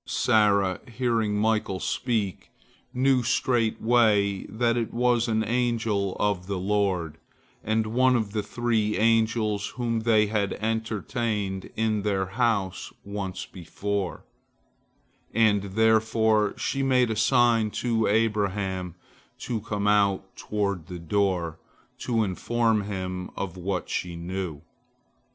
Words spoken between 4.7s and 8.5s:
it was an angel of the Lord, one of the